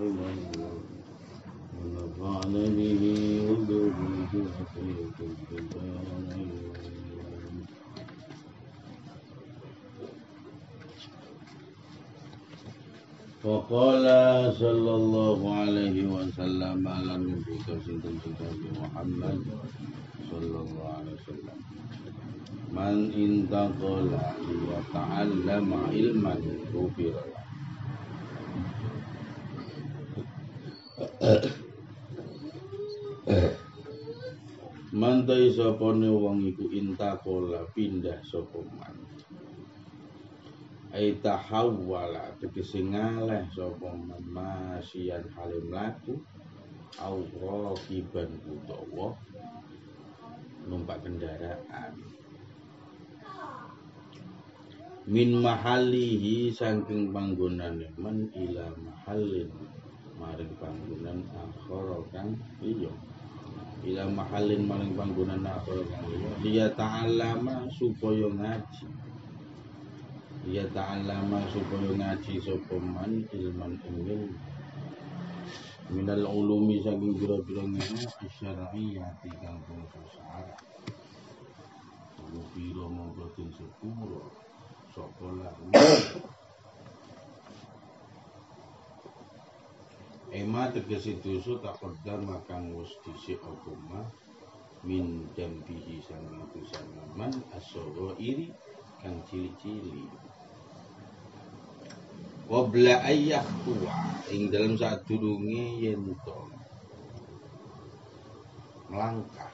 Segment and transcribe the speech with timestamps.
[0.00, 0.71] رحمه
[1.77, 3.03] ونفعنا به
[3.47, 4.45] وذريته
[13.43, 14.05] وقال
[14.53, 17.57] صلى الله عليه وسلم على النبي
[18.81, 19.39] محمد
[20.31, 21.57] صلى الله عليه وسلم
[22.77, 24.09] من انتقل
[24.47, 26.35] ليتعلم علما
[26.73, 27.39] غفر له
[34.91, 38.97] Mantai sopone wong iku intakola pindah sapa man.
[40.89, 46.17] Ai tahawwala tegese ngaleh sapa man masian halim laku
[46.97, 49.13] au rakiban utawa
[50.65, 52.01] numpak kendaraan.
[55.05, 59.70] Min mahalihi saking panggonane man ila mahallin
[60.21, 62.93] maring panggonan akhara kang iya
[63.89, 68.85] ila mahalin maring panggonan akhara kang iya liya ta'allama supaya ngaji.
[70.45, 74.29] Liya ta'allama supaya ngaji sapa man ilman ilmu.
[75.91, 80.55] Minal ulumi saking pira-pira ngene asyariyati kang bangsa syara
[82.53, 84.21] pira mongko den sepuro
[84.93, 85.25] sapa
[90.41, 94.07] Ema tegesi dosa takodar makang wis dhisik apa mah
[94.87, 96.81] min jambihi sanging dosa
[97.13, 98.49] man asoro iri
[99.05, 100.09] kang cili-cili.
[102.49, 103.93] Wabla ayah tua
[104.33, 106.37] ing dalam saat durunge yen to
[108.89, 109.53] melangkah.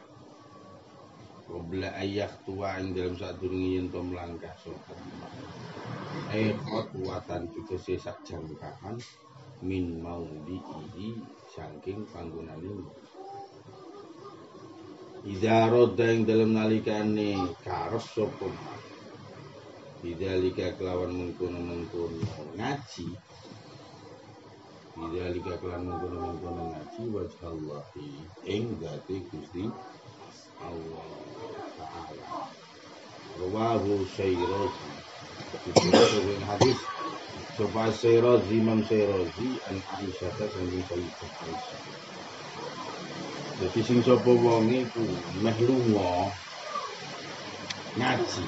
[1.51, 4.95] Wabla ayah tua ing dalam saat durunge yen to melangkah sapa.
[6.31, 8.95] Eh khotwatan tegese sak jangkaan
[9.61, 11.17] min maudhihi
[11.49, 12.85] saking panggonane.
[15.27, 18.47] Idza rodda ing dalem nalikane karep sapa?
[20.05, 22.21] Idzalika kelawan mengkono-mengkono
[22.53, 23.07] ngaji.
[24.93, 28.09] Idzalika kelawan mengkono-mengkono ngaji wajhallahi
[28.45, 29.65] ing dadi Gusti
[30.61, 31.09] Allah
[31.81, 32.45] Ta'ala.
[33.41, 34.89] Rawahu Syairazi.
[35.65, 35.81] Itu
[36.45, 36.79] hadis
[37.57, 41.81] Sofa Sairozi Imam Sairozi an Aisyah ta sanging Sayyidah Aisyah.
[43.57, 45.01] Jadi sing sapa wonge ku
[45.41, 46.29] meh lunga
[47.97, 48.45] ngaji.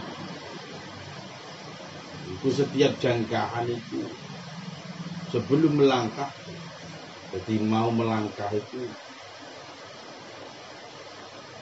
[2.38, 4.14] Itu setiap jangkaan itu
[5.34, 6.30] sebelum melangkah
[7.34, 8.94] jadi mau melangkah itu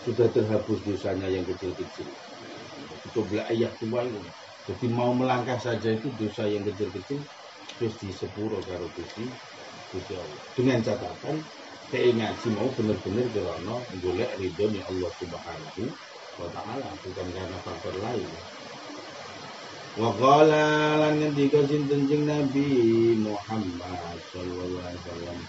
[0.03, 2.12] sudah terhapus dosanya yang kecil-kecil.
[3.08, 4.19] Itu belah ayat tua itu.
[4.68, 7.24] Jadi mau melangkah saja itu dosa yang kecil-kecil
[7.75, 9.25] di sepuro karo Gusti
[9.94, 10.41] Gusti Allah.
[10.57, 11.35] Dengan catatan
[11.88, 15.83] saya ngaji mau benar-benar karena golek ridho nih Allah Subhanahu
[16.38, 18.28] wa taala bukan karena faktor lain.
[19.97, 20.66] Wa qala
[21.01, 22.67] lan ngendika sinten Nabi
[23.17, 25.39] Muhammad sallallahu alaihi wasallam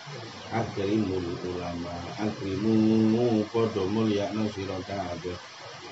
[0.48, 5.36] akrimul ulama akrimu padha mulyakno sira kabeh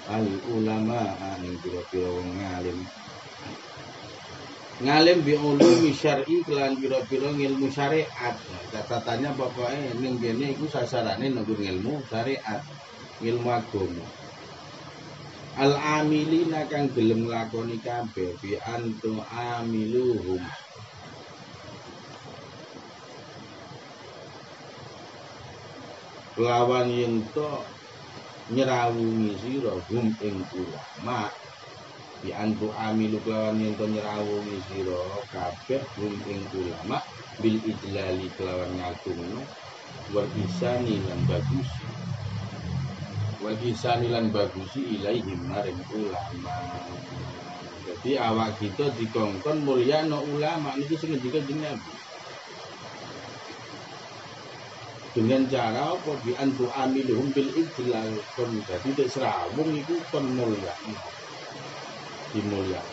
[0.08, 0.24] al
[0.56, 1.00] ulama
[1.44, 2.78] ing pira-pira wong ngalim
[4.84, 8.36] ngalim bi ulumi syar'i kelan pira-pira ilmu syariat.
[8.72, 12.60] Catatannya pokoknya ning kene iku sasarane nunggu ilmu syariat,
[13.28, 14.06] ilmu agama.
[15.56, 20.44] Al amilina kang gelem nglakoni kabeh bi antu amiluhum.
[26.36, 27.48] Lawan yen to
[28.52, 31.32] nyerawungi sira hum ing ulama
[32.22, 35.00] di antu amilu kelawan yen to nyerawungi sira
[35.32, 36.96] kabeh hum ing ulama
[37.40, 39.42] bil ijlali kelawan ngagungno
[40.14, 41.70] wal isani lan bagus.
[43.42, 46.56] Wal isani lan bagusi ilaihim maring ulama.
[47.86, 50.74] Jadi awak kita dikongkon mulia no ulama.
[50.78, 51.94] Niki sing ngendika Nabi
[55.16, 56.12] dengan cara apa?
[56.20, 60.74] Di antu amiluhum bil ijlal kon jadi dek serawung itu kon mulia
[62.36, 62.84] dimulia.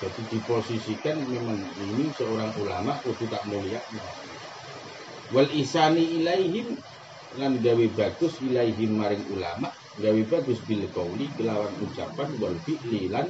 [0.00, 3.80] Jadi diposisikan memang ini seorang ulama kudu tak mulia.
[5.34, 6.68] Wal isani ilaihim
[7.36, 13.26] lan gawe bagus ilaihim maring ulama gawe bagus bil qauli kelawan ucapan wal fi'li lan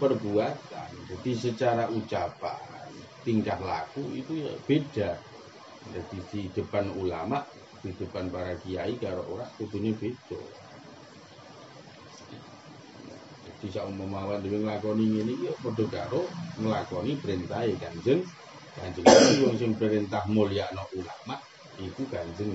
[0.00, 0.90] perbuatan.
[1.08, 2.92] Jadi secara ucapan
[3.24, 5.10] tingkah laku itu ya beda.
[5.80, 7.40] Jadi di depan ulama,
[7.80, 10.40] di depan para kiai karo orang kudunya beda.
[13.60, 16.24] Bisa umpamawan dhewe nglakoni ngene iki padha karo
[16.58, 18.24] nglakoni perintah Kanjeng
[18.76, 21.36] Kanjeng Nabi wong sing perintah mulyakno ulama
[21.80, 22.52] Iku kanjeng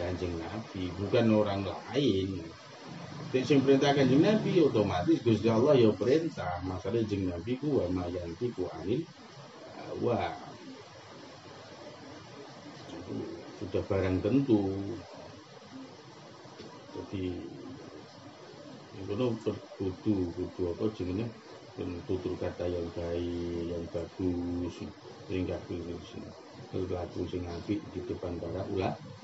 [0.00, 2.40] kanjeng Nabi, bukan orang lain.
[3.36, 6.56] Sing perintah kanjeng Nabi otomatis Gusti Allah ya perintah.
[6.64, 9.04] Masalah jeng Nabi ku wa mayanti ku anil
[10.00, 10.16] wa
[13.60, 14.60] sudah barang tentu.
[16.96, 17.55] Jadi
[18.96, 19.12] itu
[19.76, 21.26] kudu kudu apa jenenge
[22.08, 24.80] tutur kata yang baik, yang bagus,
[25.28, 25.60] sehingga
[26.72, 28.64] berlaku sing apik di depan para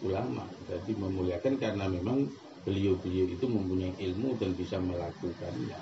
[0.04, 0.44] ulama.
[0.68, 2.28] Jadi memuliakan karena memang
[2.60, 5.80] beliau-beliau itu mempunyai ilmu dan bisa melakukannya.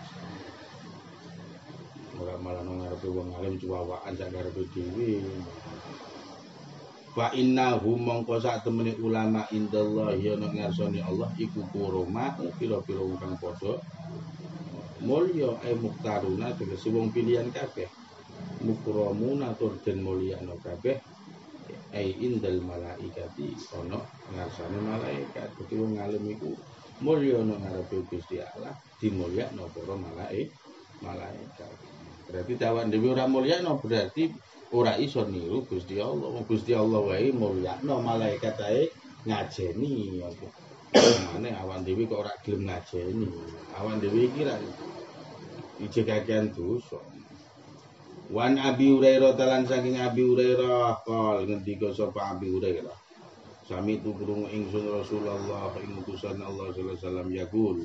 [2.21, 4.63] Ora malah nang ngarepe wong alim cuwawaan sak ngarepe.
[7.11, 13.19] Fa innahu mongko sak temene ulama indallah ya nang ngarsane Allah iku kuroma pira-pira wong
[13.19, 13.75] kang padha
[15.03, 17.89] mulya e muktaruna tegese wong pilihan kabeh.
[18.62, 20.97] Mukramuna tur den mulyana kabeh.
[21.91, 23.99] Ai indal malaikati ana
[24.31, 25.49] ngarsane malaikat.
[25.59, 26.55] Dadi wong alim iku
[27.03, 30.71] mulya nang ngarepe Gusti Allah dimulyakno para malaikat
[31.03, 31.73] malaikat.
[32.29, 34.31] Berarti tawan dhewe ora mulyakno berarti
[34.73, 38.83] ora iso niru Gusti Allah wong Gusti Allah wae mulyakno malaikat ae
[39.27, 40.47] ngajeni apa
[40.91, 43.31] Mane awan dewi kok ora gelem ngajeni.
[43.79, 44.59] Awan dewi iki ra
[45.79, 46.99] ijekaken dosa.
[48.35, 52.99] Wan Abi Hurairah talan saking Abi Hurairah kal ngendika sapa Abi Hurairah.
[53.71, 57.79] Sami tu krungu ingsun Rasulullah ing utusan Allah sallallahu alaihi wasallam yaqul.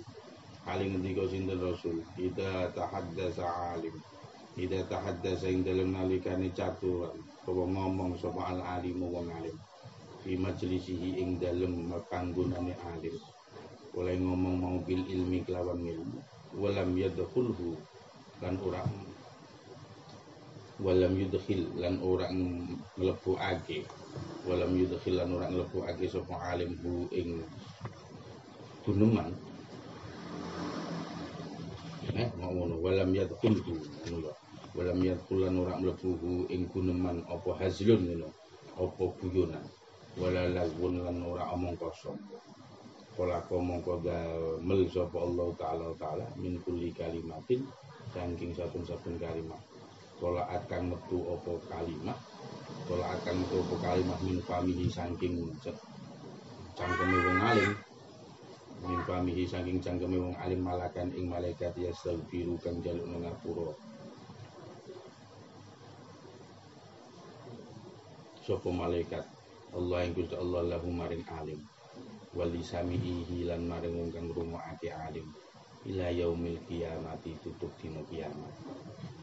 [0.65, 3.45] Ali ngendika sinten Rasul, "Ida tahaddasa
[3.77, 3.93] alim."
[4.55, 7.11] Ida tahaddasa ing dalem nalikane caturan,
[7.43, 9.57] apa ngomong sapa al alim wong alim.
[10.23, 13.15] Fi majlisihi ing dalem panggonane alim.
[13.99, 16.19] Oleh ngomong mau bil ilmi kelawan ilmu.
[16.55, 17.75] Walam yadkhulhu
[18.39, 18.91] lan orang
[20.79, 22.35] walam yudkhil lan orang
[23.55, 23.87] ake
[24.43, 25.51] walam yudkhil lan orang
[25.91, 27.39] ake sapa alim hu ing
[28.83, 29.31] guneman
[32.15, 33.73] eh mau ngono walam yadkhul hu
[34.11, 34.31] ngono
[34.75, 38.27] walam yadkhul lan ora mlebu hu ing guneman apa hazlun ngono
[38.75, 39.65] apa guyonan.
[40.19, 42.19] Wala lagwun lan ora omong kosong
[43.15, 44.03] Kala mongko
[44.59, 47.63] mel sapa Allah taala taala min kulli kalimatin
[48.11, 49.59] saking saben-saben kalimat.
[50.19, 52.19] Kala akan metu opo kalimat
[52.87, 55.39] Kala akan metu opo kalimat min famihi saking
[56.75, 57.71] cangkeme wong alim.
[58.83, 63.71] Min famihi saking cangkeme wong alim malakan ing malaikat yastaghfiru kang jaluk ngapura
[68.45, 69.25] sapa malaikat
[69.73, 71.59] Allah yang Gusti Allah lahu maring alim
[72.37, 75.25] wali samihi lan maring wong kang ngrungokake alim
[75.89, 78.53] ila yaumil kiamati tutup dino kiamat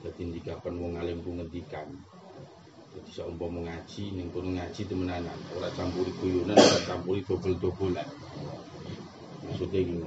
[0.02, 1.86] jadi kapan wong alim ku ngendikan.
[2.92, 8.08] Jadi seumpama ngaji ning kono ngaji temenanan, ora campuri guyonan, ora campuri dobel-dobelan.
[9.46, 10.02] Maksudnya gini.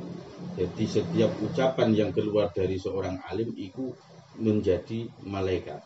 [0.60, 3.96] Jadi setiap ucapan yang keluar dari seorang alim itu
[4.36, 5.80] menjadi malaikat.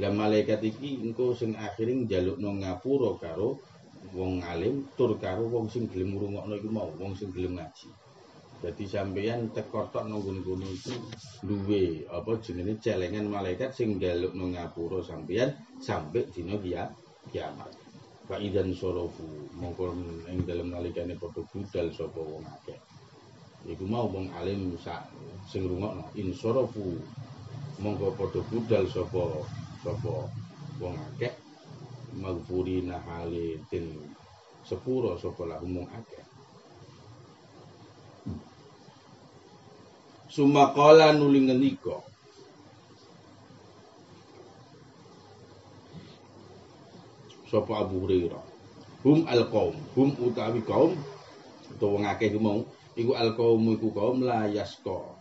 [0.00, 3.60] Lah malaikat iki engko sing akhiring njalukno ngapura karo
[4.16, 7.88] wong alim tur karo wong sing gelem ngrungokno iku mau, wong sing gelem ngaji.
[8.62, 10.94] Jadi sampeyan tekotok nunggu kono itu
[11.44, 15.50] duwe apa jenenge celengan malaikat sing njalukno ngapura sampeyan
[15.82, 16.88] sampai dina kia
[17.28, 17.68] kiamat.
[18.24, 19.92] Fa idan sorofu mongko
[20.30, 22.78] ing dalem nalikane padha budal sapa wong akeh.
[23.66, 25.10] Iku mau wong alim sak
[25.50, 26.96] sing rungokno insorofu
[27.82, 29.20] mongko padha budal sapa
[29.82, 30.30] sapa
[30.78, 31.34] wong akeh
[32.14, 33.98] maghfurina halitin
[34.62, 36.22] sepuro sapa lahum akeh.
[40.32, 42.00] sumakala nuli ngendika
[47.52, 48.40] sapa Abu Hurairah
[49.04, 50.96] hum al qaum hum utawi kaum
[51.68, 52.64] utawa wong akeh mau
[52.96, 55.11] iku al qaum iku kaum la yaska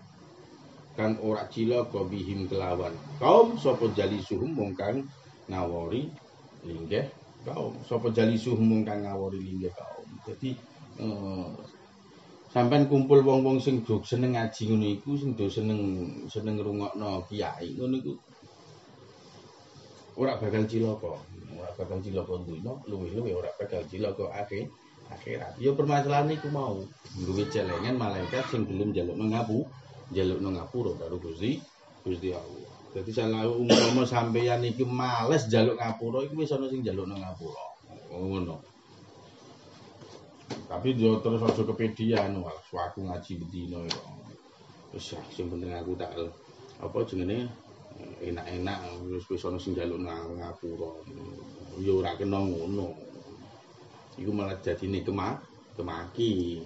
[0.95, 2.91] kang ora cilaka bihim kelawan.
[3.17, 5.07] Kaum sapa jalisuhum wong kang
[5.47, 6.11] ngawori
[6.67, 7.07] linggih
[7.47, 7.73] kaum.
[7.87, 10.07] Sapa jalisuhum wong kang ngawori linggih kaum.
[10.27, 10.51] Dadi
[10.99, 11.49] uh,
[12.51, 15.79] sampean kumpul wong-wong sing do seneng ngaji ngono iku sing do seneng
[16.27, 18.13] seneng ngrungokno kiai ngono iku
[20.19, 21.15] ora bakal cilaka
[21.55, 22.73] ora bakal cilaka dunya?
[22.91, 24.67] Luwih-luwih ora bakal cilaka akhir
[25.11, 25.55] akhirat.
[25.59, 26.83] Ya permasalahan iku mau
[27.15, 29.59] duwe celengan malaikat sing gelem njalukno ngapu
[30.11, 31.57] njalukno ngapura karo Gusti
[32.03, 32.71] Gusti Allah.
[32.91, 37.65] Dadi salah umpama sampeyan iki males njaluk ngapura iku wis ana sing njalukno ngapura.
[38.11, 38.55] Ngono.
[40.67, 44.01] Tapi yo terus aja kepedian wah aku ngaji bedino yo
[44.91, 46.11] wis ya sing penting aku tak
[46.83, 47.47] apa jenenge?
[48.19, 48.77] Enak-enak
[49.07, 50.91] wis wis ana sing njaluk ngapura.
[51.79, 52.91] Yo ora kena ngono.
[54.19, 55.39] Iku malah ini kema
[55.79, 56.59] kemaki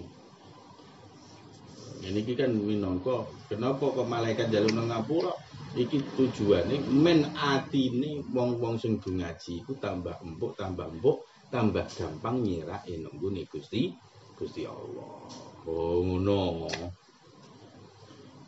[2.05, 5.33] ini kan minangka kenapa kok malaikat jalur nang ngapura?
[5.75, 12.39] Iki tujuane men atine wong-wong sing do ngaji iku tambah empuk tambah empuk tambah gampang
[12.39, 13.91] nyirake nenggone Gusti
[14.39, 15.27] Gusti Allah.
[15.67, 16.71] Oh ngono.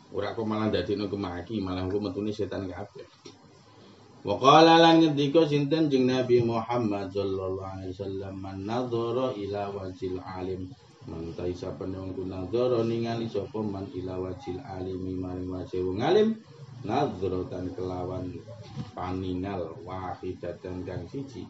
[0.08, 3.04] Ora kok malah dadine kemaki malah kok metune setan kabeh.
[4.24, 5.92] Wa qala lan ngendika sinten?
[5.92, 10.72] Jeung Nabi Muhammad sallallahu alaihi wasallam man nadzara ila wajil alim
[11.08, 16.36] man ta isa wong nadzara ningali sapa man ila wajil alimi maring wajih wong alim.
[16.84, 18.38] Nadzratan kelawan
[18.94, 21.48] paningal wahidatan kang siji.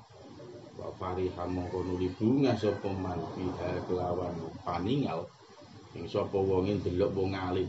[0.78, 3.18] Wa fariha mongko nuli bunga sapa man
[3.90, 5.26] kelawan paningal.
[5.98, 7.68] Ing sapa wong ndelok wong alim.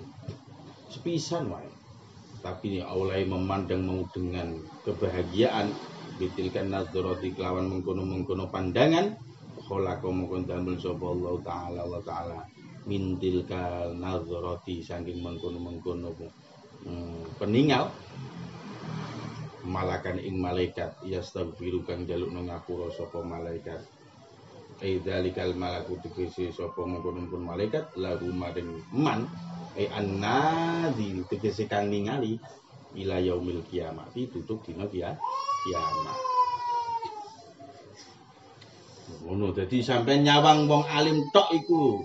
[0.93, 1.67] Sepisan wae.
[2.39, 4.55] Tapi Allah memandang mau dengan
[4.87, 5.67] kebahagiaan
[6.15, 9.28] bitilkan nadzrati kelawan mengkono-mengkono pandangan
[9.69, 12.41] khalaqa mongko damel sapa Allah taala wa taala
[12.89, 16.09] mintilkal nadzrati saking mengkono-mengkono
[16.89, 17.93] hmm, peninggal
[19.61, 23.85] malakan ing malaikat yastaghfiru kang jaluk nang ngapura sapa malaikat.
[24.79, 29.29] Aidalikal malaku tegese sapa mengkono-mengkono malaikat lagu maring man
[29.77, 32.41] e annadi tegese kang ningali
[32.97, 36.28] ila yaumil kiamat tutup dina kiamat
[39.25, 42.03] ngono dadi sampai nyawang wong alim tok iku.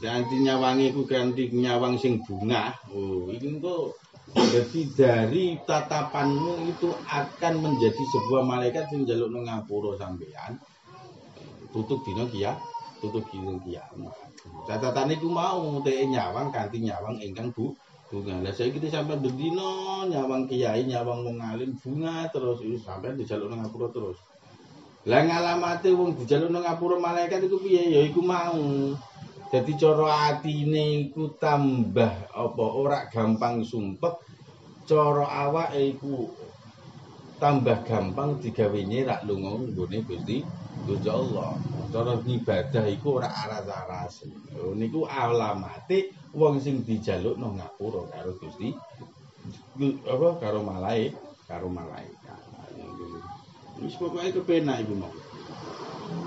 [0.00, 2.72] Ganti nyawangi iku ganti nyawang sing bunga.
[2.94, 3.92] Oh iki engko
[4.30, 10.54] jadi dari tatapanmu itu akan menjadi sebuah malaikat yang jaluk nang ngapura sampean
[11.74, 12.54] tutup dina kia
[13.02, 14.14] tutup dina kiamat
[14.70, 17.74] catatan itu mau teh nyawang ganti nyawang ingkang bu
[18.10, 18.42] bunga.
[18.42, 23.50] Lah saya kita sampai berdino nyawang kiai nyawang wong alim bunga terus sampai di jalur
[23.50, 24.18] nang ngapura terus
[25.08, 28.92] lah ngalamate wong di jalur nang ngapura malaikat itu piye ya iku mau
[29.50, 34.22] Jadi cara atine iku tambah apa ora gampang sumpek,
[34.86, 36.30] cara awake iku
[37.42, 40.46] tambah gampang digawe nyerak lunga nggone Gusti
[40.86, 41.58] Gusti Allah.
[41.90, 44.22] Cara ibadah iku ora aras-aras.
[44.78, 48.70] Niku alamate wong sing dijaluk nang ngapura karo Gusti
[50.06, 51.18] apa karo malaikat,
[51.50, 52.19] karo malaikat.
[53.80, 55.12] Wis pokoke kepenak iku mau.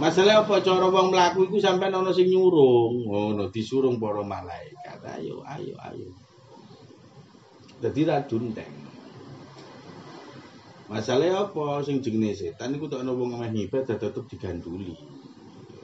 [0.02, 5.00] Masalah apa cara wong mlaku iku sampean ana sing nyurung, ngono disurung para malaikat.
[5.06, 6.08] Ayo, ayo, ayo.
[7.78, 8.74] Dadi ra dunteng.
[10.90, 14.98] Masalah apa sing jenenge setan iku tok ana wong meh ibadah tetep diganduli.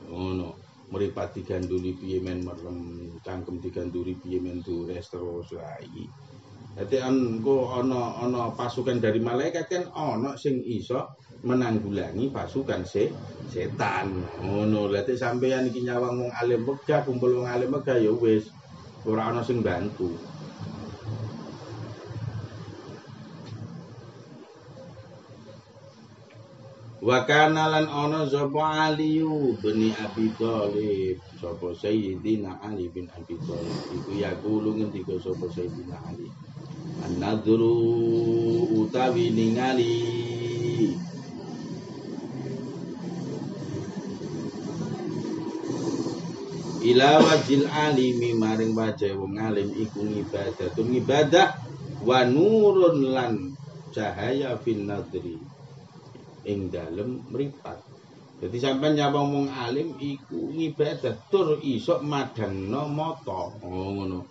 [0.10, 0.70] Ngono.
[0.90, 6.10] Meripat diganduli piye men merem, cangkem diganduli piye men dures terus lagi.
[6.74, 13.12] Dadi engko ana ana pasukan dari malaikat kan ana sing iso menanggulangi pasukan se
[13.48, 14.24] setan.
[14.44, 18.52] Ngono, lha sampeyan iki nyawang wong alim megah, kumpul wong alim megah ya wis
[19.08, 20.12] ora ana sing bantu.
[27.00, 33.80] Wa kana lan ana sapa Aliyu bin Abi Thalib, sapa Sayyidina Ali bin Abi Thalib.
[33.96, 36.28] Iku ya kulo ngendika sapa Sayyidina Ali.
[37.00, 37.80] An-nadru
[38.84, 39.96] utawi ningali
[46.90, 51.54] ila wajil alimi maring wajah wong alim iku ibadah tu ibadah
[52.02, 53.34] wa nurun lan
[53.94, 55.38] cahaya fin nadri
[56.50, 57.22] ing dalem
[58.40, 63.52] jadi sampai nyapa wong alim iku ibadah tur isok madangno mata.
[63.68, 64.24] Oh ngono.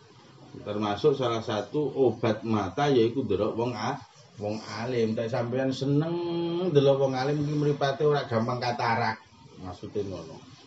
[0.65, 4.01] Termasuk salah satu obat mata yaiku delok wong ah
[4.41, 5.13] wong alim.
[5.13, 6.17] Tak sampean seneng
[6.73, 9.21] delok wong alim iki mripate ora gampang katarak.
[9.61, 10.58] Maksudnya ngono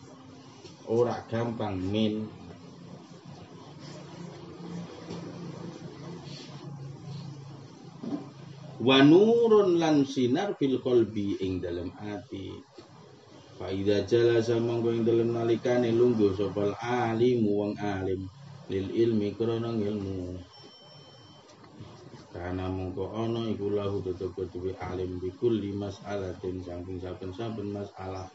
[0.92, 2.28] ora gampang min.
[8.82, 12.50] Wa nurun lan sinar fil qalbi ing dalam ati
[13.62, 18.26] fa idza jalasa monggo ing dalem nalikane lungguh sapa alim wong alim
[18.66, 20.34] lil ilmi krana ilmu
[22.34, 28.26] karena mongko ana iku lahu tetep kudu alim bikul limas alatin samping saben-saben masalah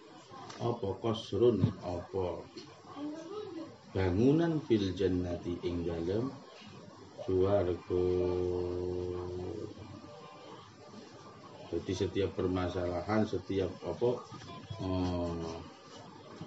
[0.61, 2.41] apa kosrun apa?
[3.93, 6.29] Bangunan fil jannati ing dalem
[11.67, 14.23] jadi setiap permasalahan setiap apa
[14.79, 15.59] oh,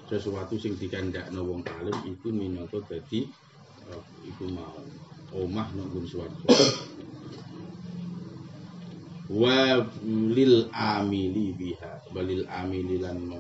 [0.09, 3.29] sesuatu sing dikandakno wong alim iku minangka dadi
[3.93, 4.81] uh, iku mau.
[5.31, 6.51] Omah nang swarga.
[9.31, 9.79] Wa
[10.35, 13.31] lil amili biha balil amili lan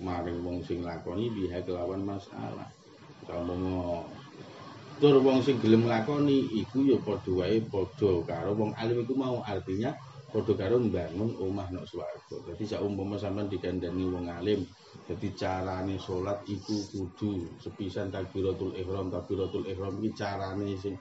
[0.00, 2.68] maring wong sing lakoni biha kelawan masalah
[3.26, 4.04] kalau
[4.96, 9.44] tur wong sing gelem lakoni iku ya padha wae padha karo wong alim iku mau
[9.44, 9.92] artinya
[10.32, 12.36] padha karo mbangun omah nok swarga.
[12.44, 14.60] Dadi saumpama sampean dikandani wong alim,
[15.08, 20.96] dadi carane salat iku kudu sepisan takbiratul ihram, takbiratul ihram iki carane sing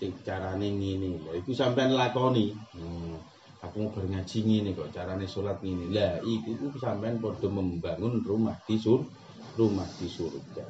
[0.00, 1.20] sing carane ngene.
[1.24, 2.52] Lah iku sampean lakoni.
[2.76, 3.16] Hmm.
[3.58, 5.90] Aku mau berngaji ngene kok carane salat ngene.
[5.90, 9.02] Lah iku iku sampean padha membangun rumah di sur
[9.58, 10.64] rumah di surga.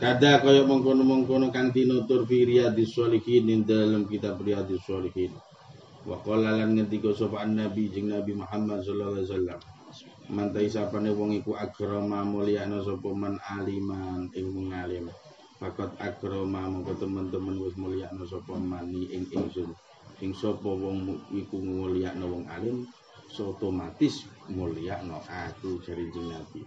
[0.00, 5.30] Kada kaya mengkono-mengkono kang tinutur fi riyadhis sholihin ing dalam kitab riyadhis sholihin.
[6.08, 9.60] Wa qala lan ngendika sapa nabi jeng Nabi Muhammad sallallahu alaihi wasallam.
[10.32, 15.12] Mantai sapane wong iku agrama mulyana sapa man aliman ing wong alim.
[15.60, 19.68] Fakat agrama mongko teman-teman wis mulyana sapa mani ing ingsun.
[20.24, 21.04] Ing sapa wong
[21.36, 22.88] iku mulyana wong alim,
[23.36, 26.64] otomatis mulyana aku jari Nabi.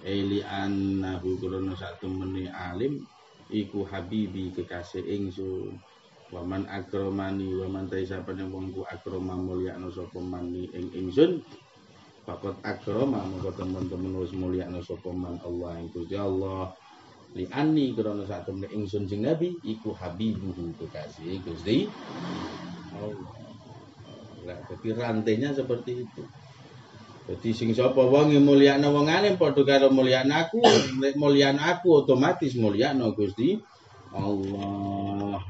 [0.00, 3.04] Eli annahu krana sak temene alim
[3.52, 5.76] iku habibi kekasih ingsun
[6.32, 11.44] waman akramani waman ta sapane wong ku akrama mulyakno sapa mani ing ingsun
[12.24, 16.72] Fakot akrama mongko teman-teman wis mulyakno sapa man Allah ing Gusti Allah
[17.34, 17.90] li anni
[18.26, 21.90] sak temene ingsun jeng nabi iku habibuhu kekasih Gusti
[22.94, 23.44] Allah
[24.44, 26.22] Lah, jadi rantainya seperti itu.
[27.24, 30.60] Jadi sing sapa wong mulyakno wong alim padha karo mulyakno aku,
[31.00, 33.56] nek mulyakno aku otomatis mulyakno Gusti
[34.12, 35.40] Allah.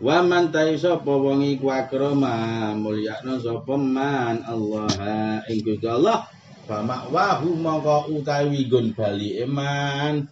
[0.00, 6.24] Wa man ta sapa wong iku akrama mulyakno sapa man Allah ing Gusti Allah.
[6.64, 10.24] Fama wahu mongko utawi gun bali iman.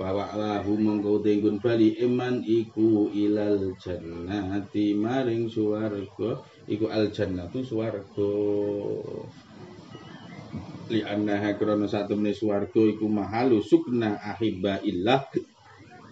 [0.00, 8.32] Bawa lahu mongko tinggun bali iman iku ilal jannati maring suwarga iku al jannatu swarga.
[10.88, 15.28] Li annaha krana satemene swarga iku mahalu sukna ahibba illah.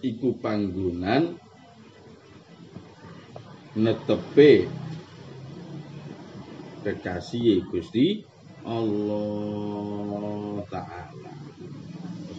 [0.05, 1.33] Iku panggonan
[3.73, 4.69] netepe
[6.85, 8.21] kekasih Gusti
[8.63, 11.31] Allah taala.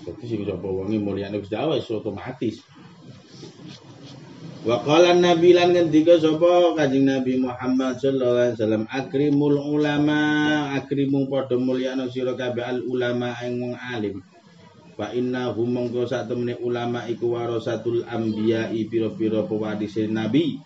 [0.04, 2.60] Jadi sing sapa wonge mulyane Gusti Allah otomatis
[4.64, 10.20] Wa qala Nabi lan ngendika sapa Kanjeng Nabi Muhammad sallallahu alaihi wasallam akrimul ulama
[10.72, 14.24] akrimu padha mulyana sira kabeh al ulama ing wong alim.
[14.96, 16.32] Fa inna hum mongko sak
[16.64, 20.56] ulama iku warasatul anbiya pira-pira pewadise nabi.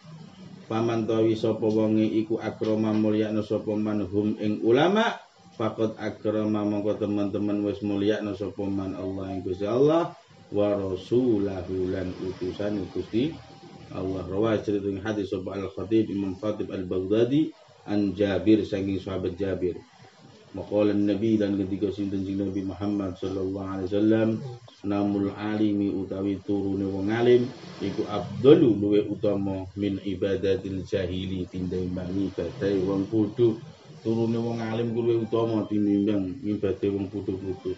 [0.70, 5.10] Paman tawi sapa wonge iku akrama mulyana sapa man hum ing ulama
[5.58, 10.14] faqad akrama mongko teman-teman wis mulyana sapa man Allah ing Gusti Allah
[10.54, 13.34] wa rasulahu lan utusan Gusti
[13.90, 17.50] Allah rawah cerita hadis sahaba al-Khatib Imam Khatib al-Baghdadi
[17.88, 19.80] an Jabir saking sahabat Jabir.
[20.56, 24.28] Maqala Nabi dan ketika sinten Nabi Muhammad sallallahu alaihi wasallam
[24.80, 27.44] namul alimi utawi turune wong alim
[27.84, 33.60] iku afdalu luwe utama min ibadatil jahili tindembangi ibadah wong kudu
[34.02, 37.72] turune wong alim ku luwe utama tinimbang ibadah wong kudu-kudu.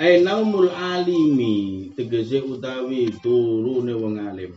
[0.00, 4.52] Ai naumul alimi tegese utawi turune wong alim.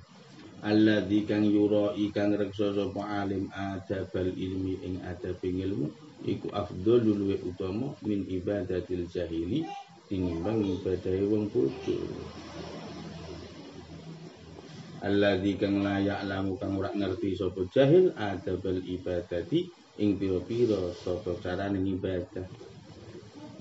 [0.63, 5.91] Alladzi kang yura kang reksa sapa alim adabal ilmi ing adab ilmu
[6.23, 9.67] iku afdhalu luwe utama min ibadatil jahili
[10.07, 12.03] tinimbang ibadah wong bodoh.
[15.03, 19.67] Alladzi kang la ya'lamu kang ora ngerti sapa jahil adabal ibadati
[19.99, 22.47] ing pira-pira sapa carane ibadah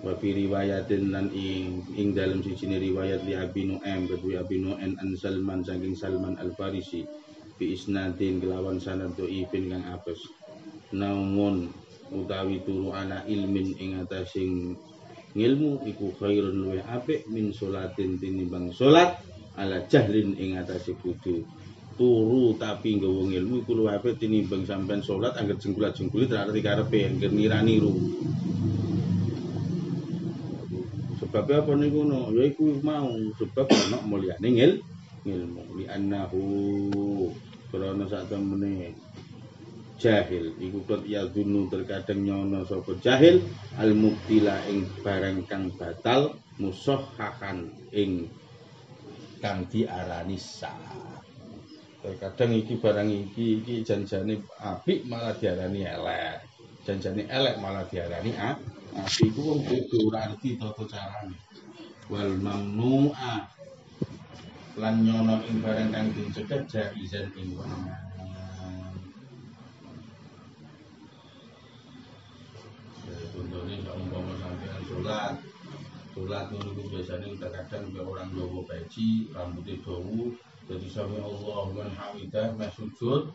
[0.03, 4.99] wa fi riwayatin lan ing ing dalam siji riwayat li Abi Nu'aim kedue Abi Nu'aim
[4.99, 7.07] an Salman saking Salman Al Farisi
[7.59, 10.19] fi isnadin kelawan sanad dhaifin kang apes
[10.91, 11.71] namun
[12.11, 14.75] utawi turu ala ilmin ing atasing
[15.33, 19.21] ngilmu iku khairun luwe apik min salatin tinimbang salat
[19.57, 21.45] ala jahlin ing atase kudu.
[21.93, 27.09] Turu tapi nggawa ilmu iku luwe apik tinimbang sampean salat angger jengkulat-jengkulit ra arti karepe
[27.09, 27.93] angger nira-niru
[31.33, 33.09] sebab apa niku no ya iku mau
[33.41, 34.73] sebab ana mulyane ngil
[35.25, 36.45] ilmu li annahu
[37.73, 38.93] krana sak temene
[40.03, 40.59] jahil.
[40.59, 43.39] Iku kot ya dunu terkadang nyono sapa jahil.
[43.79, 48.27] Al muktila ing barang kang batal musahhahan ing
[49.39, 50.75] kang diarani sah.
[52.03, 56.43] Terkadang iki barang iki iki janjane apik malah diarani elek.
[56.83, 58.59] Janjane elek malah diarani ah
[58.93, 61.39] Nabi iku wong kudu ora ngerti tata carane.
[62.13, 63.49] wal mamnu'a.
[64.77, 68.12] Lan nyono ing barang kang dicegah jaizan ing Contohnya
[73.81, 75.35] kalau umpama sampean sholat,
[76.13, 80.37] sholat itu biasanya kita kadang ke orang Jawa peci, rambutnya dawu,
[80.69, 83.33] jadi sami Allah wa hamidah meh sujud,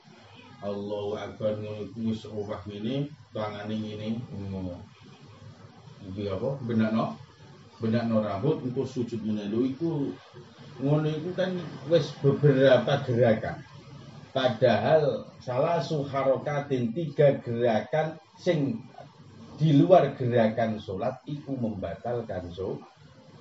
[0.62, 4.78] Allahu akbar iku wis owah ngene, tangane ngene ngono.
[6.06, 6.50] Iki apa?
[6.65, 7.17] Benakno
[7.78, 10.10] benak no rambut engko sujud menelu iku
[10.82, 11.54] ngono iku kan
[11.93, 13.62] wis beberapa gerakan
[14.34, 18.82] padahal salah suharokatin tiga gerakan sing
[19.58, 22.78] di luar gerakan sholat iku membatalkan so,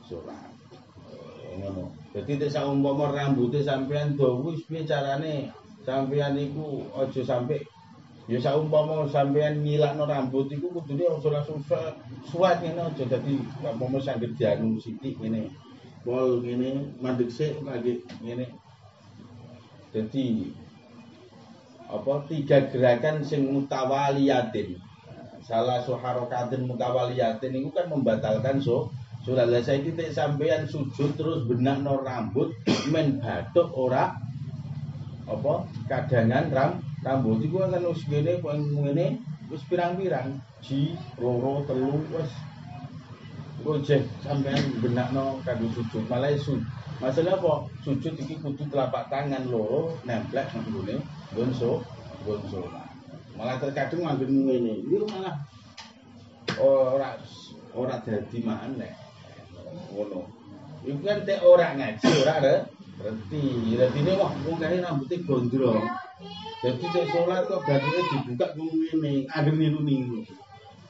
[0.09, 0.53] sholat
[1.57, 5.53] ngono jadi nek saumpama rambutnya sampean dawa wis piye carane
[5.85, 7.61] sampean iku aja sampai
[8.27, 11.63] Ya saumpama sampean ngilakno rambut iku kudune aja langsung
[12.27, 15.55] suwat ngene aja dadi umpama sanggit dianu sithik ngene.
[16.03, 18.51] Pol ngene mandek sik lagi ngene.
[19.95, 20.51] Dadi
[21.87, 24.75] apa tiga gerakan sing mutawaliyatin.
[25.47, 28.91] Salah suharokatin mutawaliyatin itu kan membatalkan so
[29.27, 32.55] Sudah lah saya kita sampean sujud terus benak no rambut
[32.95, 34.15] men batuk ora?
[35.27, 35.67] Apa?
[35.91, 36.71] Kadangan ram
[37.03, 39.19] rambut iku kan ngene kok ngene
[39.51, 40.39] wis pirang-pirang.
[40.63, 42.31] Ji loro telu wis.
[43.67, 46.07] Gojek sampean benakno kanggo sujud.
[46.07, 46.63] Malah sujud.
[47.03, 47.67] Masalah apa?
[47.83, 51.03] Sujud iki kudu telapak tangan loro nemplek nang gone
[51.35, 51.83] gonso
[52.23, 52.86] gonso
[53.37, 54.83] malah terkadang nganggo ngene.
[54.83, 55.37] Iki malah
[56.59, 57.21] ora
[57.77, 58.93] ora dadi maneh.
[59.93, 60.21] Ngono.
[60.87, 62.35] Iku kan tek ora ngaji ora
[62.97, 63.41] berarti
[63.77, 65.85] ini wah wong kene rambutnya gondrong.
[66.65, 70.25] Jadi saya sholat kok badannya dibuka ngene, ada niru-niru.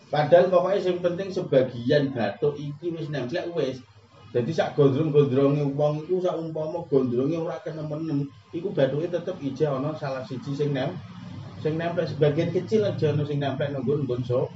[0.07, 3.83] Padahal pokoknya yang penting sebagian batuk iki wis nempel wis.
[4.31, 9.97] Jadi sak gondrong-gondronge wong iku sak umpama gondronge ora kenem-enem, iku batuke tetep ija ana
[9.99, 10.95] salah siji sing nem
[11.67, 14.47] sing nempel sebagian kecil aja ana sing nempel nang nggon so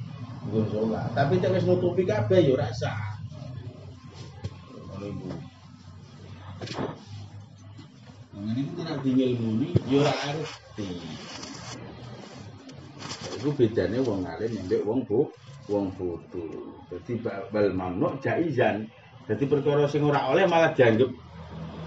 [0.46, 1.10] nggon sholat.
[1.10, 3.18] Tapi nek wis nutupi kabeh ya ora sah.
[4.94, 5.28] Ngono iku.
[8.38, 10.50] Ngene iki tidak diilmuni ya ora arep
[13.40, 15.26] Iku bedane wong alim mbek wong bu
[15.66, 16.78] wong bodoh.
[16.94, 18.86] Dadi bal mamnu jaizan.
[19.26, 21.10] Dadi perkara sing ora oleh malah dianggap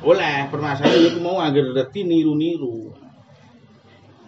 [0.04, 0.52] oleh.
[0.52, 3.03] Permasalahan iku mau anggere reti niru-niru.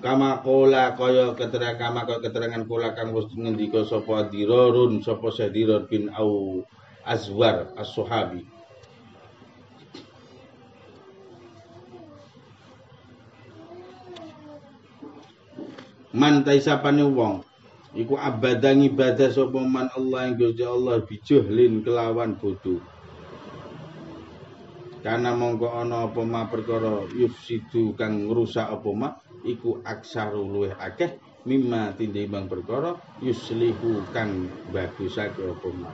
[0.04, 5.88] Kama kola kaya keterangan kama kaya keterangan kola kang wis ngendika sapa dirarun sapa sadirar
[5.90, 6.62] bin au
[7.06, 8.46] azwar as-sahabi.
[16.16, 17.44] man taisapane wong
[17.92, 22.80] iku abadang ibadah sapa man Allah yang Gusti Allah bijuhlin kelawan bodoh
[25.04, 29.10] karena mongko ana apa ma perkara yufsidu kang ngrusak apa ma
[29.46, 35.94] iku aksaru luweh akeh mimma tindibang perkara yuslihu kang bagusake apa ma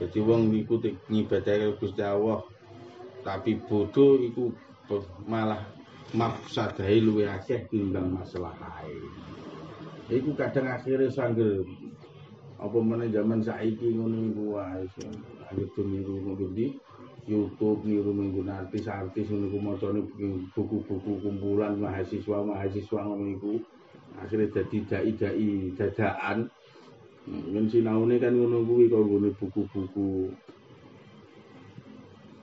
[0.00, 0.80] dadi wong niku
[1.12, 2.40] ngibadahe Gusti Allah
[3.20, 4.48] tapi bodoh iku
[5.28, 5.60] malah
[6.16, 8.96] mafsadahe luwih akeh timbang maslahahe
[10.08, 11.62] iku kadang akhirnya sanggel
[12.60, 14.84] apa mana zaman saiki ngono iku wae
[15.52, 16.48] anggere niru ngono
[17.28, 20.00] YouTube niru minggu artis-artis ngono iku macane
[20.56, 23.52] buku-buku kumpulan mahasiswa-mahasiswa ngono iku.
[24.20, 26.48] Akhirnya jadi dai-dai dadaan.
[27.28, 30.32] Men sinaune kan ngono kuwi kok ngene buku-buku.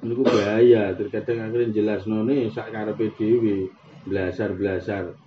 [0.06, 3.74] Niku bahaya terkadang akhirnya jelas none sak karepe dhewe
[4.06, 5.18] blasar-blasar.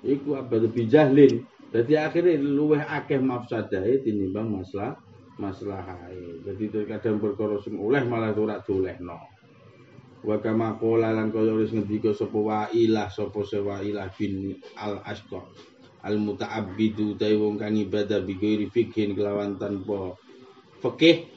[0.00, 4.96] Iku abad bijahlin dadi akhirnya luweh akeh mafsadahe tinimbang masalah
[5.40, 9.18] maslahahe dadi kadang perkara sing oleh malah ora dolehno
[10.24, 15.44] wa kama qala lan kaya wis ngendika sapa wailah sapa sewailah bin al asqa
[16.04, 20.16] al mutaabbidu dai wong kang ibadah bi ghairi fikhin kelawan tanpa
[20.80, 21.28] fikih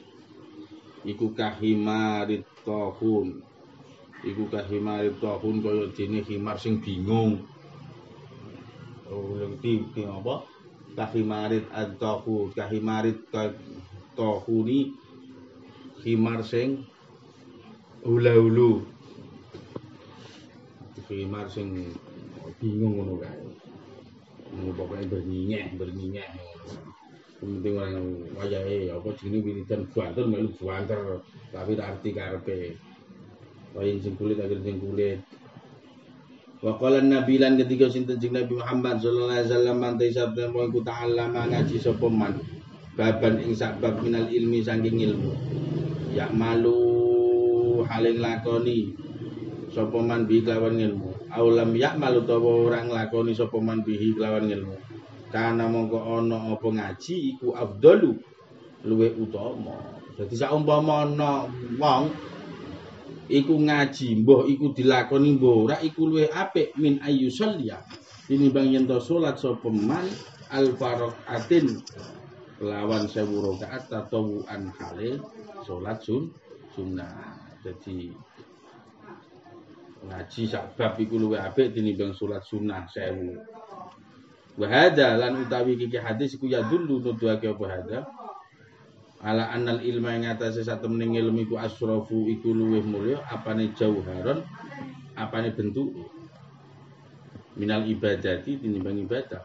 [1.04, 3.48] iku kahimarit tahun
[4.26, 7.46] iku kahimarit tahun kaya dene himar sing bingung.
[9.08, 10.44] Ulung ti apa?
[10.98, 13.30] Kahimarit ad-tahu kahimarit
[14.18, 14.98] tahuni
[16.02, 16.82] himar sing
[18.02, 18.82] ula-ulu
[21.08, 21.94] himar sing
[22.58, 23.46] bingung ngono kae.
[24.52, 26.30] Ngono pokoke bernyinyeh bernyinyeh
[27.38, 31.22] penting orang wayahe apa jenenge wiridan banter melu banter
[31.54, 32.74] tapi arti karepe.
[33.78, 35.22] Kaya sing kulit akhir sing kulit.
[36.66, 39.50] Wa qala nabi lan ketika sinten Nabi Muhammad sallallahu alaihi
[40.18, 42.34] wasallam iku ta'allama ngaji sapa man
[42.98, 45.32] baban ing sabab minal ilmi saking ilmu.
[46.18, 48.98] Ya malu haling lakoni
[49.70, 51.30] sapa man bi kelawan ilmu.
[51.30, 54.74] Aulam yakmal utawa ora nglakoni sapa man bihi kelawan ilmu.
[55.30, 58.18] Kana mongko ana apa ngaji iku afdalu
[58.90, 59.78] luwe utama.
[60.18, 61.46] Dadi saumpama ana
[61.78, 62.10] wong
[63.30, 67.78] iku ngaji mbah iku dilakoni mbah ora iku luwe apik min ayyusalliya
[68.26, 70.08] tinimbang yen to salat sapa man
[70.50, 70.72] al
[71.28, 71.76] atin
[72.62, 75.22] lawan sewu rakaat tatawuan hale
[75.62, 76.34] salat sun
[76.74, 77.38] sunnah.
[77.62, 78.14] Dadi
[80.08, 83.38] ngaji sak bab iku luwih apik tinimbang salat sunah sewu.
[84.58, 88.00] Wa hadza lan utawi iki hadis iku ya dulu nuduhake apa hadza?
[89.22, 94.42] Ala annal ilma ing atase satemene ilmu iku asrafu iku luwih mulya apane jauharon
[95.14, 95.94] apane bentuk.
[97.58, 99.42] Minal ibadati tinimbang ibadah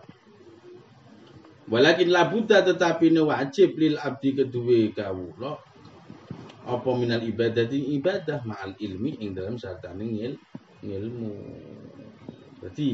[1.70, 5.55] Walakin labuta tetapi ne wajib lil abdi kedua kawula
[6.62, 10.35] apa minal ibadati ibadah ma'al ilmi ing dalam sartane ngil
[10.83, 11.33] ilmu.
[12.62, 12.88] Berarti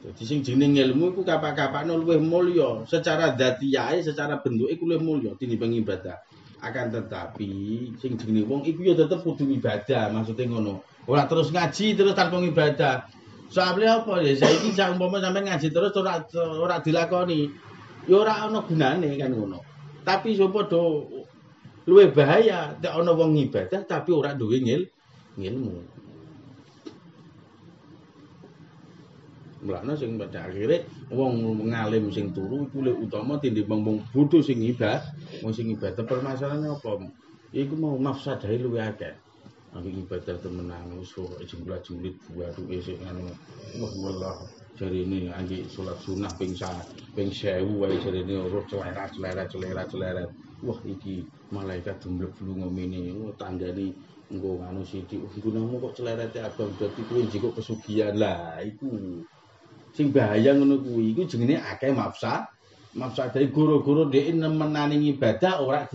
[0.00, 5.30] Jadi sing jeneng ilmu iku kapak-kapakno luwih mulya secara datiyae secara bentuke iku luwih mulya
[5.36, 6.16] tinimbang ibadah.
[6.64, 7.52] Akan tetapi
[8.00, 10.80] sing jenenge wong iku ya tetep kudu ibadah, maksudnya ngono.
[11.04, 13.04] Ora terus ngaji terus tanpa ibadah.
[13.50, 14.32] Soalnya apa ya?
[14.38, 16.22] Saiki sak umpama sampean ngaji terus ora
[16.54, 17.50] ora dilakoni.
[18.06, 19.58] Ya ora ana gunane kan ngono.
[20.06, 21.10] Tapi sapa do
[21.90, 24.86] luwih bahaya nek ana wong ibadah tapi ora duwe ngil
[25.34, 25.76] ngilmu.
[29.60, 34.62] Mulane sing pada akhire wong ngalim sing turu iku luwih utama tinimbang wong bodho sing
[34.62, 35.02] ibadah.
[35.42, 37.10] Wong sing ibadah permasalahannya apa?
[37.50, 39.18] Iku mau mafsadahe luwih akeh.
[39.70, 41.14] Angge ibadah temenan wis
[41.46, 43.30] jenglat-jenglit buatu isik anu.
[43.78, 44.36] Wah wallah
[44.74, 46.58] jarine angge salat sunah ping
[47.14, 50.24] ping 1000 wae jarine ora celera celera celera celera.
[50.66, 51.22] Wah iki
[51.54, 53.94] malaikat demblek flu ngomene oh, tanggane
[54.26, 55.22] engko anu sithik.
[55.38, 58.18] Gunamu kok celerete abang dadi kuwi njiko pesugihan.
[58.18, 58.90] Lah iku
[59.94, 61.14] sing bahaya ngono kuwi.
[61.14, 62.50] Iku jenenge akeh mafsad
[62.98, 65.86] mafsad dari guru-guru dhek nemenani ibadah ora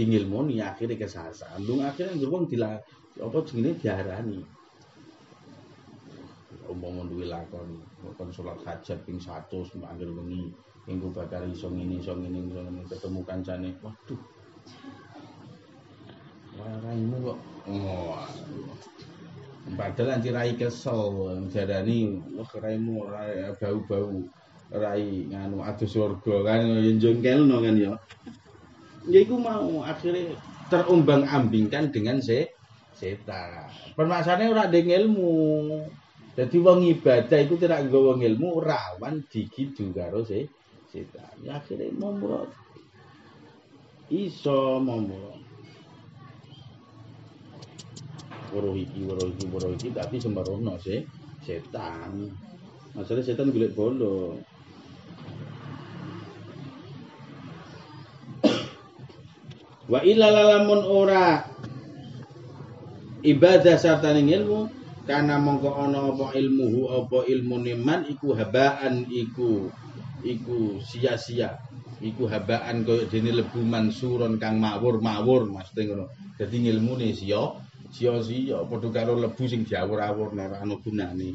[0.00, 1.60] dingilmu dingilmoni akhire kesasar.
[1.60, 2.80] Lung akhire wong dila
[3.20, 4.40] apa jenenge diarani.
[6.70, 7.84] Umpama duwe lakon
[8.16, 10.48] kon salat hajat ping 100 manggil wengi
[10.88, 13.70] minggu bakal iso ngene iso ngene iso ngene ketemu kancane.
[13.84, 14.20] Waduh.
[16.56, 17.38] Waraimu kok.
[17.68, 18.16] Oh
[19.70, 24.24] Padahal anci rai kesel, jadani wah raimu rai bau-bau
[24.72, 27.92] rai nganu adus surga kan yang jengkelno kan ya.
[29.08, 30.36] Ya iku mau akhirnya
[30.68, 32.52] terumbang-ambingkan dengan se
[32.92, 33.72] setan.
[33.96, 35.36] Permasalahannya ora ndek ilmu.
[36.36, 40.52] Jadi wong ibadah itu tidak nggawa ilmu rawan digidu karo se
[40.92, 41.32] setan.
[41.40, 42.52] Ya akhirnya momrot.
[44.12, 45.50] Iso momrot.
[48.50, 51.06] weruh iki weruh iki weruh iki tapi sembrono se
[51.46, 52.34] setan
[52.92, 54.42] masalah setan golek bondo
[59.90, 61.42] wa illa lamun ora
[63.26, 64.70] ibadah sarta ilmu
[65.02, 69.66] karena mongko ana apa ilmuhu apa ilmune man iku habaan iku
[70.22, 71.58] iku sia-sia
[71.98, 76.04] iku habaan koyo dene lebu mansuron kang mawur-mawur maksudnya ngono
[76.38, 77.58] dadi ilmune sia
[77.90, 81.34] sia-sia padha karo lebu sing diawur-awur ora ana gunane.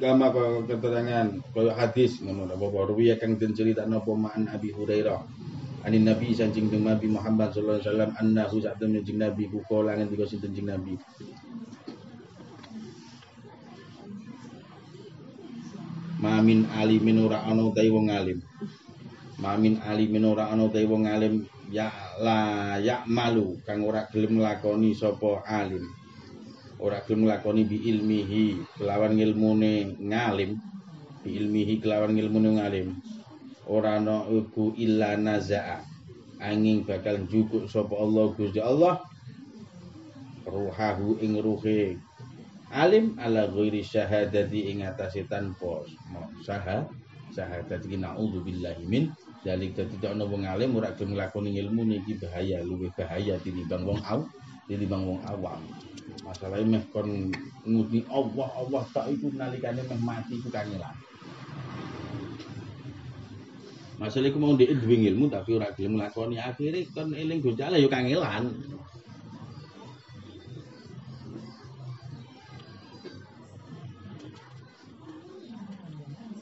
[0.00, 0.32] Gama
[0.64, 5.49] keterangan kaya hadis ngono apa ruwiya kang den critakno apa Abi Hurairah.
[5.80, 10.28] Ani Nabi sanjing Nabi Muhammad sallallahu alaihi wasallam annahu sa'atun jing Nabi ku kala ngendika
[10.28, 11.00] sinten jing Nabi.
[16.20, 18.44] Mamin alimin ora ana utahe wong alim.
[19.40, 21.88] Mamin alimin ora ana utahe wong alim ya
[22.18, 25.86] la ya malu kang ora gelem nglakoni sapa alim
[26.82, 30.58] ora gelem nglakoni bi ilmihi kelawan ilmune ngalim
[31.22, 32.98] bi ilmihi kelawan ilmune ngalim
[33.70, 35.86] ora ana iku illa nazaa
[36.42, 38.98] angin bakal jukuk sapa Allah Gusti Allah
[40.42, 41.94] ruhahu ing ruhe
[42.74, 45.86] alim ala ghairi syahadati ing atase tanpa
[46.42, 46.90] syahadat
[47.30, 52.92] syahadat naudzubillahi min Dalik dadi ana wong alim ora gelem nglakoni ilmu niki bahaya, luwih
[52.92, 54.20] bahaya tinimbang wong aw,
[54.68, 55.64] tinimbang wong awam.
[56.28, 57.32] Masalahe meh kon
[57.64, 60.92] ngudi Allah Allah tak iku nalikane meh mati iku kangelan.
[64.00, 66.40] Masalah iku mau ndek duwe ilmu tapi ora gelem nglakoni.
[66.40, 68.48] Akhire kon eling gojale ya kangelan.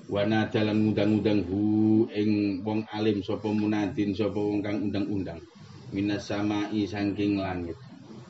[0.09, 5.37] wana dalan ngundang-undang hu ing wong alim sapa munadin sapa wong kang undang-undang.
[5.93, 7.77] Minas samai saking langit.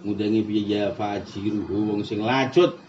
[0.03, 0.63] Ngudangi piye?
[0.67, 2.81] Ya fajiruhu wong sing lacut.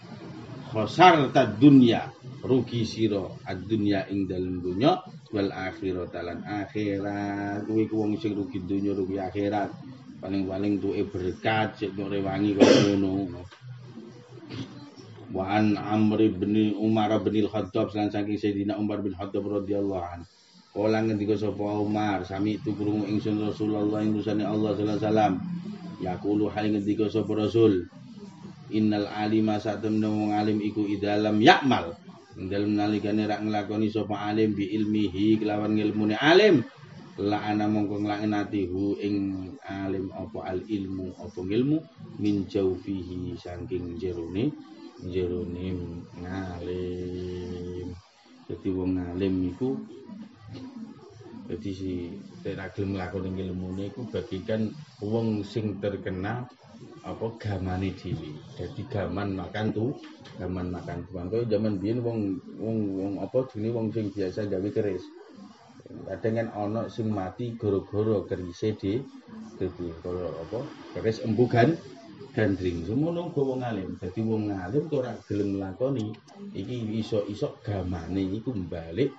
[0.70, 2.10] Khosar ta dunya
[2.42, 7.66] rugi sira ad-dunya ing dalem dunya wal akhirat lan akhirat.
[7.66, 9.70] Kuwi ku wong sing rugi dunya rugi akhirat.
[10.20, 13.42] Paling-paling tuke berkat sik rewangi kaya ngono.
[15.30, 20.26] Wa an Amr bin Umar bin Al-Khattab lan saking Sayyidina Umar bin Khattab radhiyallahu anhu
[20.70, 25.34] Kala ngendika sapa Umar sami itu krungu ingsun Rasulullah ing rusane Allah sallallahu alaihi wasallam.
[25.98, 27.90] Yaqulu hal ngendika sapa Rasul
[28.70, 31.98] innal alima satemne wong alim iku idalam yakmal
[32.38, 36.62] ing dalem nalikane rak nglakoni sapa alim bi ilmihi kelawan ngilmune alim.
[37.20, 39.16] La ana mongko nglaknati hu ing
[39.66, 41.76] alim apa al ilmu apa ngilmu
[42.22, 44.48] min jaufihi saking jerone
[45.10, 45.66] jerone
[46.16, 47.88] ngalim.
[48.48, 49.68] Dadi wong ngalim iku
[51.50, 52.14] dadi si
[52.46, 54.70] nek gelem nglakoni ilmune iku bagikan
[55.02, 56.48] wong sing terkenal
[57.04, 58.36] apa gamane dhewe.
[58.56, 59.94] Dadi gaman makan tu,
[60.36, 61.26] gaman makan tuan.
[61.32, 65.04] Kaya zaman biyen wong wong wong apa dene wong sing biasa gawe keris.
[66.06, 68.78] Kadang kan ana sing mati gara-gara kerise
[69.60, 70.64] dadi kaya apa
[70.96, 71.76] keris embugan
[72.30, 76.14] gandring semono uga wong alim dadi wong alim kok ora gelem nglakoni
[76.54, 79.10] iki iso-iso gamane iku balik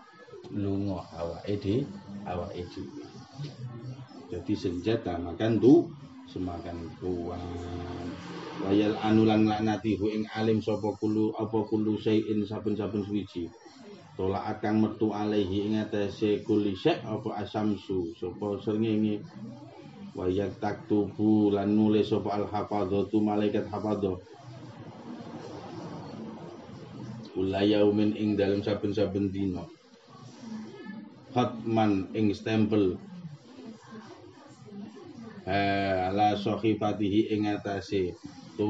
[0.56, 1.84] lunga awake dhewe
[2.24, 3.04] awake dhewe
[4.32, 5.92] dadi senjata makan tu
[6.32, 7.44] semakan tuan
[8.64, 13.52] wayal anulan laknati hu ing alim sapa kulu apa kulu sayin saben-saben suwiji.
[14.16, 19.26] Tolak akan metu alaihi ing atase kuli syek apa asamsu sapa srengenge.
[20.12, 24.20] Wayak taktubu lan nulis sapa al hafadzatu malaikat hafadzah.
[27.32, 29.64] Kula yaumin ing dalam saben-saben dina.
[31.32, 33.00] Khatman ing stempel
[35.48, 38.14] eh, ala sahifatihi ing atase
[38.58, 38.70] tu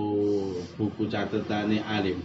[0.79, 2.19] buku catetane alim.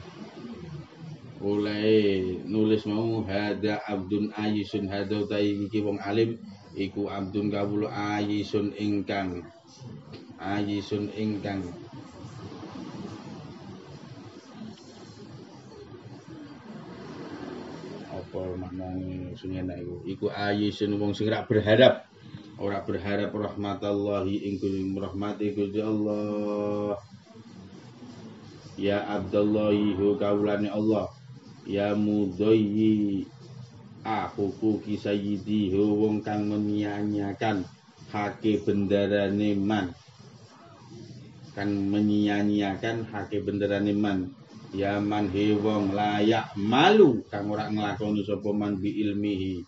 [1.43, 6.39] Oleh nulis mau hada abdun ayisun hada utai iki wong alim
[6.75, 9.45] iku abdun kawula ayisun ingkang.
[10.41, 11.61] Ayisun ingkang.
[18.11, 22.09] Apa maknane sungene iku iku ayisun wong sing berharap
[22.57, 24.57] ora berharap rahmatallahi ing
[24.97, 26.97] rahmati Gusti Allah.
[28.77, 31.13] Ya abdallahi hu kaulane Allah.
[31.69, 33.29] Ya mudayyi
[34.05, 37.65] aku ki sayyidi wong kang menyia-nyiakan.
[38.07, 39.93] Hake bendarane man.
[41.53, 44.33] Kan menyia-nyiakan hake bendarane man.
[44.73, 49.61] Ya man wong layak malu kang ora nglakoni sapa man bi ilmihi.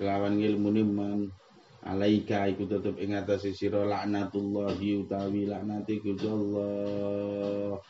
[0.00, 1.39] Kelawan ilmune man
[1.80, 7.80] alaika iku tetep ing atase sira laknatullahi utawi laknate Gusti Allah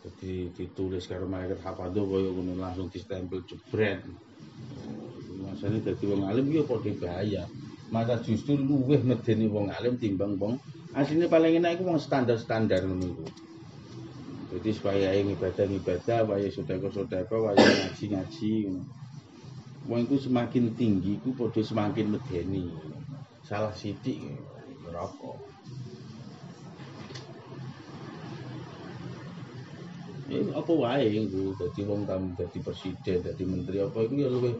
[0.00, 4.06] jadi ditulis karo malaikat hafadzah kaya ngono langsung distempel jebret
[5.42, 7.42] masane dadi wong alim ya padha bahaya
[7.90, 10.62] maka justru luweh medeni wong alim timbang wong
[10.94, 13.26] asline paling enak iku wong standar-standar ngono iku
[14.50, 18.54] jadi supaya ibadah ibadah, supaya sodeko sodeko, supaya ngaji ngaji.
[19.86, 22.66] Wong itu semakin tinggi, itu podo semakin medeni.
[23.50, 24.22] Salah sidik,
[24.86, 25.42] rokok.
[30.30, 34.54] Ini apa wae itu, jadi wong tam, jadi presiden, jadi menteri apa itu ya lebih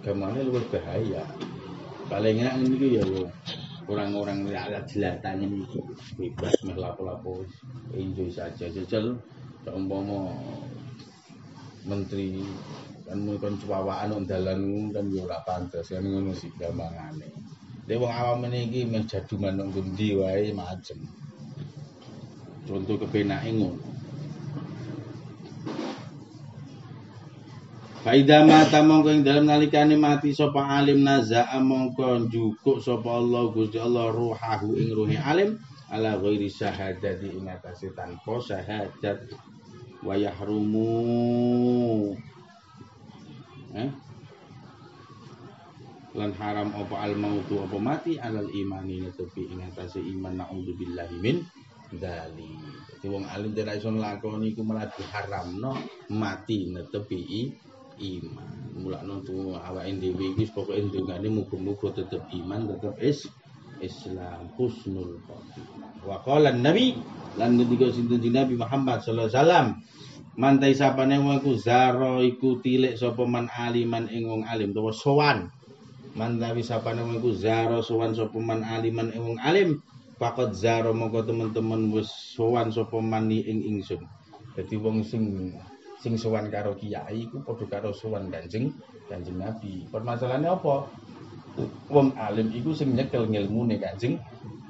[0.00, 1.28] gamane luwih bahaya.
[2.08, 3.04] Paling enak ini ya
[3.84, 5.60] orang-orang rakyat jelatan ini
[6.16, 7.44] bebas meh lapo-lapo
[7.92, 9.20] enjoy saja jajal
[9.68, 10.32] umpama
[11.84, 12.40] menteri
[13.04, 17.28] kan kon cuwawaan nang dalan kan yo ora pantes kan ngono sih gampangane.
[17.86, 21.02] Dek wong awam iki meh jaduman nang ndi wae macem.
[22.66, 23.92] Contoh kepenake ngono.
[28.02, 33.78] Faida mata mongko ing dalem nalikane mati sapa alim naza'a mongko njukuk sapa Allah Gusti
[33.78, 35.54] Allah ruhahu ing ruhi alim
[35.86, 39.22] ala ghairi syahadati ing atase tanpa syahadat
[40.02, 42.18] wa yahrumu
[43.78, 43.86] eh
[46.12, 51.40] lan haram apa al mautu apa mati alal imani netepi ing atase iman naudzubillahi min
[51.92, 52.52] dali
[52.88, 55.72] dadi wong alim ora iso nglakoni iku malah diharamno
[56.12, 57.20] mati netepi
[58.02, 58.48] iman.
[58.82, 63.28] Mulakno tu awake dhewe iki pokoke ndongane muga-muga tetep iman, tetep is
[63.82, 66.06] Islam husnul khotimah.
[66.06, 66.98] Wa qala Nabi
[67.38, 69.66] lan ngendika sinten Nabi Muhammad sallallahu alaihi wasallam
[70.38, 75.38] mantai sapane wong iku zaro iku tilik sapa man aliman ing wong alim utawa sowan
[76.18, 79.80] mantawi sapane wong iku zaro sowan sapa man aliman ing wong alim
[80.22, 84.06] Pakot zaro mongko teman-teman wis sowan sapa man ing ingsun.
[84.54, 85.50] Dadi wong sing
[85.98, 88.70] sing sowan karo kiai iku padha karo sowan Kanjeng
[89.10, 89.82] Kanjeng Nabi.
[89.90, 90.86] Permasalahannya apa?
[91.90, 94.14] Wong alim iku sing nyekel ngilmune Kanjeng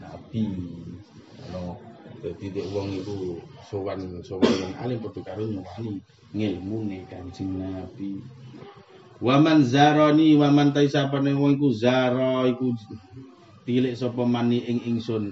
[0.00, 0.48] Nabi.
[1.52, 1.76] Ono
[2.24, 3.36] dadi dek wong iku
[3.68, 6.00] sowan sowan alim padha karo nyowani
[6.32, 8.24] ngilmune Kanjeng Nabi
[9.22, 12.74] Waman zaroni waman taisapane wong iku zara iku
[13.62, 15.30] tilik sapa mani ing ingsun.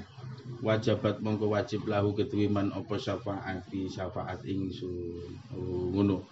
[0.62, 5.26] Wajibat mongko wajib lahu ketuwi man apa syafaat fi syafaat ingsun.
[5.57, 6.22] Oh, ngono.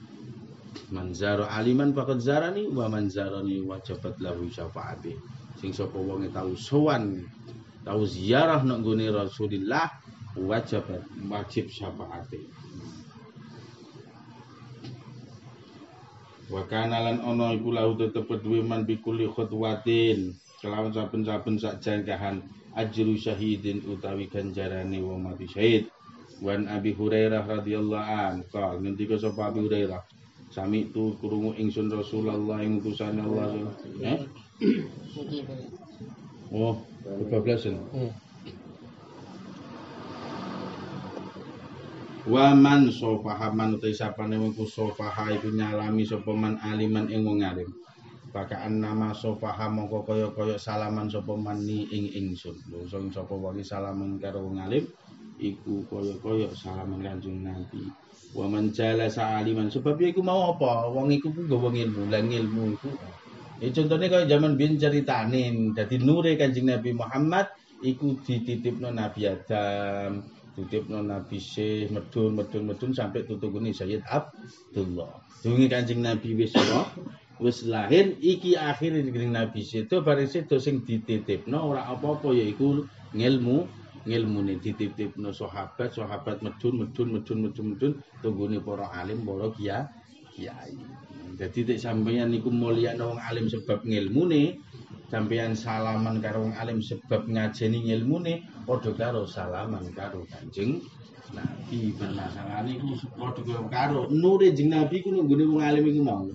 [0.95, 5.19] Man zara aliman faqad zarani wa man zarani wajibat lahu syafaati.
[5.59, 7.27] Sing sapa wong tau sowan
[7.83, 9.91] tau ziarah nang gone Rasulillah
[10.39, 12.39] wajibat wajib syafaate
[16.49, 22.42] wa kana lan ana iku lahu tetep duwe man bikuli khutwatin kelawan saben-saben sak jangkahan
[22.74, 25.84] ajru syahidin utawi ganjarane mati syahid.
[26.38, 30.03] Wan Abi Hurairah radhiyallahu an qal ngendika sapa Abi Hurairah?
[30.55, 33.74] Sami tu krungu ingsun Rasulullah ing utusane Allah.
[34.01, 34.18] Eh?
[36.55, 37.76] Oh kebablasan
[42.29, 47.41] Waman sofaha man utai sapane wong ku sofaha iku nyalami sapa man aliman ing wong
[47.41, 47.72] alim
[48.29, 52.53] Bakaan nama sofaha mongko kaya kaya salaman sapa mani ing ingsun.
[52.68, 54.85] Lho sapa wae salaman karo wong alim
[55.41, 57.89] iku kaya kaya salaman Kanjeng Nabi.
[58.37, 60.93] Wa man jala aliman sebab iku mau apa?
[60.93, 62.93] Wong iku ku nggawa ilmu, lan ilmu iku.
[63.64, 67.49] Ya contohnya kaya zaman biyen ceritane dadi nure Kanjeng Nabi Muhammad
[67.81, 70.20] iku dititipno Nabi Adam,
[70.59, 75.23] dititipno Nabi Syekh, medun medun medun sampai tutugune Sayyid Abdullah.
[75.47, 76.51] Dungi Kanjeng Nabi wis
[77.39, 82.83] wis lahir iki akhir ning Nabi sedo bareng sedo sing dititipno ora apa-apa yaiku
[83.15, 83.71] ngilmu
[84.03, 89.87] ngilmune dititipno sahabat sahabat medun medun medun medun medun tunggune para alim para kiai
[90.35, 90.75] kiai
[91.39, 94.59] dadi nek sampeyan niku mulya wong alim sebab ngilmune
[95.07, 100.82] sampeyan salaman karo alim sebab ngajeni ngilmune padha karo salaman karo Kanjeng
[101.30, 106.26] Nabi permasalahan iku padha karo nure jeng Nabi ku nunggune wong alim iku mau.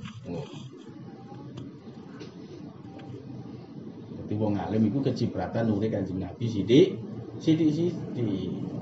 [4.24, 6.96] Dadi wong alim iku kecipratan nure Kanjeng Nabi sithik
[7.44, 8.00] sithik-sithik.
[8.16, 8.73] Lalu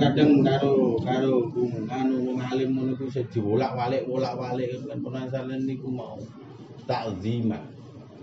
[0.00, 1.52] kadang karo karo
[1.92, 6.16] anu wong alim ngono ku iso diwolak-walik wolak-walik kan penasaran niku mau
[6.88, 7.60] takziman.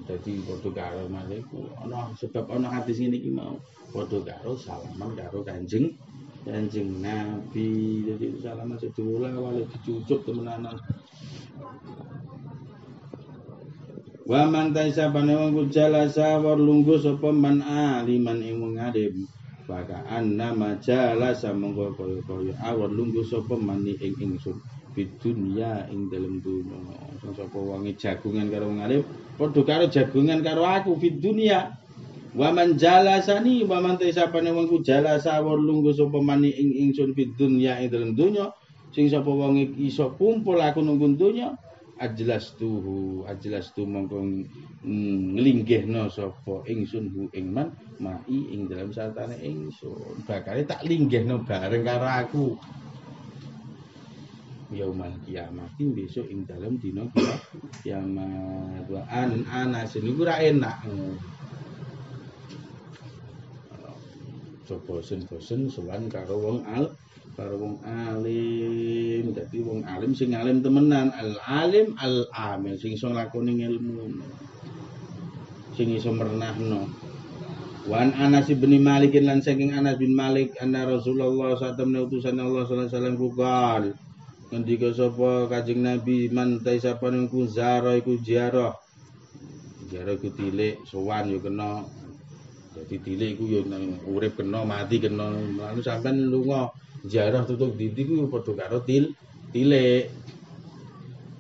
[0.10, 3.62] Dadi padha karo maliku ana sebab ana hadis ngene iki mau
[3.94, 5.94] padha karo salaman karo Kanjeng
[6.42, 8.02] Kanjeng Nabi.
[8.10, 10.74] Jadi salaman sedulur-walik dicucuk temenanan.
[14.26, 18.76] Wa man taisa wong ku jalasa war lunggu sapa man aliman ing wong.
[19.68, 24.56] Maka anna majalasa monggo kaya-kaya awar lunggu sapa man ing ingsun
[24.96, 26.80] di dunia ing dalem dunya.
[27.36, 29.04] Sapa wong jagungan karo wong alim
[29.36, 31.76] padha karo jagungan karo aku di dunia.
[32.32, 37.12] Wa man jalasani wa man taisa wong ku jalasa war lunggu sapa man ing ingsun
[37.12, 38.48] di dunia ing dalem dunya.
[38.96, 41.52] Sing sapa wong iso kumpul aku nunggu dunya
[41.98, 44.22] ajlas tuhu ajlas tu mongko
[44.86, 50.22] nglinggihno sapa ingsun hu ing man mai ing dalam satane ingsun.
[50.26, 52.46] Bakare tak linggihno bareng karo aku.
[54.68, 57.08] Yaumal kiamat besok ing dalam dina
[57.82, 58.86] kiamat.
[58.92, 60.86] Wa an anas niku ora enak.
[64.68, 66.92] Coba bosen-bosen sowan karo wong al
[67.38, 69.30] karo wong alim.
[69.38, 71.14] Dadi wong alim sing alim temenan.
[71.14, 72.74] Al alim al amil.
[72.82, 74.18] Sing iso nglakoni ilmu.
[75.78, 76.90] Sing iso mernahno.
[77.88, 82.68] Wan Anas bin Malik lan saking Anas bin Malik anna Rasulullah saat temne utusan Allah
[82.68, 83.84] sallallahu alaihi wasallam kukal
[84.52, 88.76] ngendika sapa Kanjeng Nabi man taisapa niku zara iku ziarah.
[89.88, 91.88] Ziarah iku tilik sowan yo kena.
[92.76, 93.60] Dadi tilik iku yo
[94.12, 95.32] urip kena mati kena.
[95.32, 96.68] Lalu sampean lunga
[97.08, 99.16] jarah tutup didi ku padha karo til
[99.52, 100.12] tilik.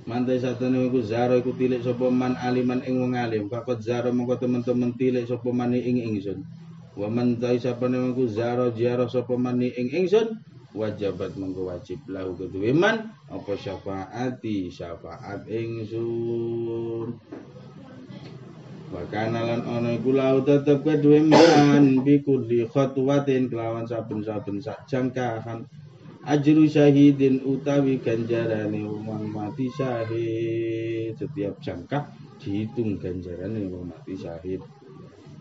[0.08, 3.52] Mantai satene iku zaro iku tilik sapa man aliman ing wong alim.
[3.52, 6.48] Fakot zaro mongko temen-temen tilik sapa man ing ingsun.
[6.96, 10.40] Wa man tai sapane iku zaro jaro sapa man ing ingsun
[10.78, 17.18] wajibat mongko wajib lahu keduwe man apa syafaati syafaat ingsun
[18.88, 25.68] wa kana lan ana iku lau tetep kedue man bi kulli kelawan saben-saben sak jangkahan
[26.28, 31.16] ajru syahidin utawi ganjarane wong mati syahid.
[31.16, 32.04] Setiap jangkah
[32.36, 34.60] dihitung ganjarane wong mati syahid.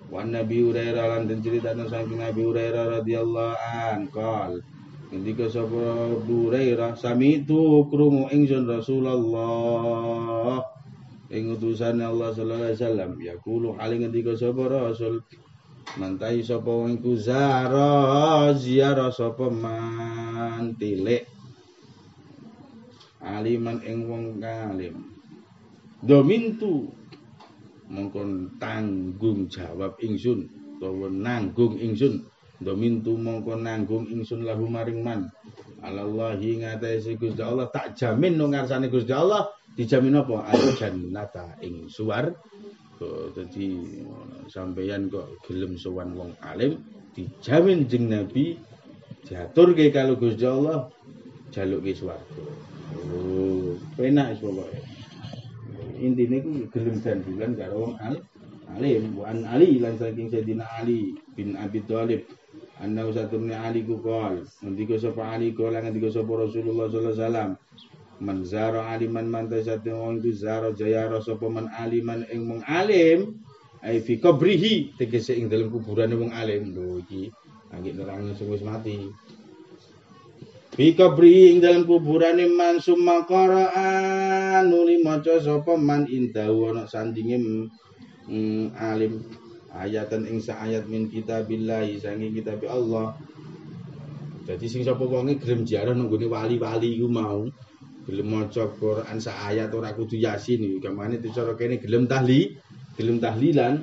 [0.07, 4.63] Wan Nabi Hurairah lan den critakno saking Nabi Hurairah radhiyallahu an qol
[5.11, 10.63] Ngendika sapa Hurairah sami tu krungu ingsun Rasulullah
[11.31, 15.23] ing utusan Allah sallallahu alaihi wasallam yaqulu hale ngendika sapa Rasul?
[15.97, 20.75] Mantai sapa wong iku zara ziarah sapa man?
[20.79, 21.25] Tilik.
[23.23, 24.95] Aliman ing wong kalim.
[26.03, 26.91] Domintu.
[27.87, 32.27] Mongkon tanggung jawab ingsun utawa nanggung ingsun.
[32.57, 35.29] Domintu mongko nanggung ingsun lahu maring man.
[35.85, 39.47] Alallahi ngatasi Gusti Allah tak jamin nang ngarsane Gusti Allah
[39.77, 40.49] dijamin apa?
[40.49, 42.33] Al jannata ing suwar.
[42.97, 43.77] Dadi
[44.49, 46.81] sampeyan kok gelem sowan wong alim
[47.13, 48.57] dijamin jeng Nabi
[49.21, 50.89] diaturke kalau Gusti Allah
[51.53, 52.41] jaluke swarga.
[53.13, 54.81] Oh penak pokoke.
[56.01, 58.17] Intine ku gelem gandulan karo wong al
[58.81, 59.13] alim.
[59.13, 62.25] Wa an ali lan saking Sayyidina Ali bin Abi Thalib.
[62.81, 64.41] Anna usatun Ali ku qol.
[64.65, 67.51] Ngendika sapa Ali kala ngendika sapa Rasulullah sallallahu alaihi wasallam
[68.21, 73.37] man zara aliman man tasate wong iku zara jayara sapa man aliman ing mung alim
[73.85, 76.73] ai fi qabrihi tegese ing dalem kuburane wong alim.
[76.73, 77.29] Lho iki
[77.71, 79.13] anggit nerangno sing wis mati.
[80.77, 87.41] Bika bri ing dalam kuburane man summa qara'a nuli maca sapa man indahu ana sandinge
[88.29, 89.25] mm, alim.
[89.77, 93.17] Ayatan ing ayat min kitabillah sangi kitab Allah.
[94.45, 97.49] Jadi sing sapa wonge gelem ziarah nang wali-wali iku mau
[98.07, 102.55] gelem maca Quran sak ayat ora kudu Yasin iki kamane dicara kene gelem tahli,
[102.95, 103.83] gelem tahlilan.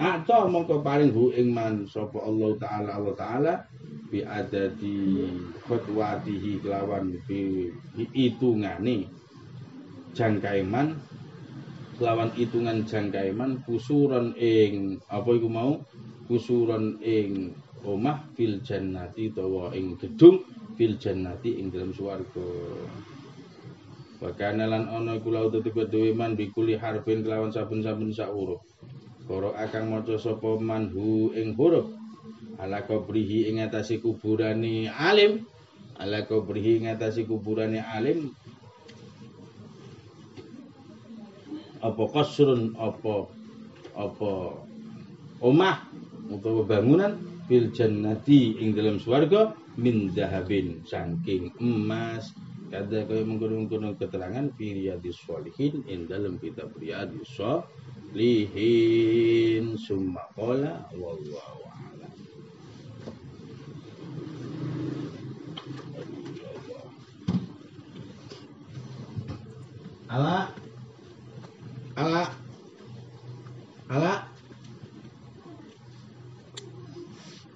[0.00, 3.54] Atau mongko paling bu ing man sapa Allah taala Allah taala
[4.08, 5.28] bi adadi
[5.68, 7.68] khutwatihi kelawan bi
[8.16, 9.04] hitungane
[10.16, 10.96] jangkaiman
[12.00, 15.84] kelawan hitungan jangkaiman kusuron ing apa iku mau
[16.32, 17.52] kusuron ing
[17.84, 22.50] omah fil jannati utawa ing gedung fil jannati ing dalam swarga.
[24.20, 25.56] Wa kana lan ana iku laut
[26.12, 28.60] man bikuli harfin kelawan saben-saben sak huruf.
[29.24, 31.88] Koro akan maca sapa manhu ing huruf?
[32.60, 35.48] Ala kubrihi ing atase kuburane alim.
[35.96, 38.36] Ala kubrihi ing atase kuburane alim.
[41.80, 43.24] Apa kasrun apa
[43.96, 44.32] apa
[45.40, 45.88] omah
[46.28, 52.30] utawa bangunan fil jannati ing dalam swarga min dahabin saking emas
[52.70, 58.54] kada kaya mengkono-mengkono keterangan fi riyadis sholihin ing dalam kitab riyadis sholihin
[59.74, 61.66] summa qala wallahu
[70.10, 70.50] Ala.
[71.94, 72.34] Ala.
[73.86, 74.29] Ala.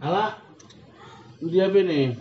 [0.05, 0.36] Ala.
[1.40, 2.12] Dia apa nih?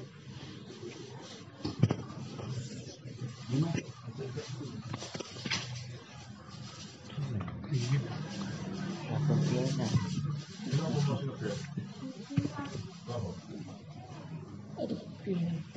[14.80, 15.73] Aduh.